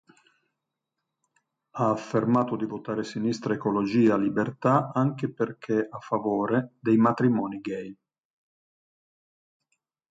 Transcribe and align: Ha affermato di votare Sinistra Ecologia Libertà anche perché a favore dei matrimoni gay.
Ha 1.75 1.91
affermato 1.91 2.55
di 2.55 2.65
votare 2.65 3.03
Sinistra 3.03 3.53
Ecologia 3.53 4.17
Libertà 4.17 4.91
anche 4.95 5.31
perché 5.31 5.85
a 5.87 5.99
favore 5.99 6.73
dei 6.79 6.97
matrimoni 6.97 7.59
gay. 7.59 7.95